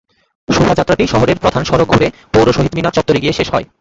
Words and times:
শোভাযাত্রাটি 0.47 1.05
শহরের 1.07 1.37
প্রধান 1.39 1.63
সড়ক 1.63 1.87
ঘুরে 1.87 2.07
পৌর 2.33 2.47
শহীদ 2.53 2.73
মিনার 2.75 2.95
চত্বরে 2.95 3.19
গিয়ে 3.19 3.37
শেষ 3.39 3.47
হয়। 3.53 3.65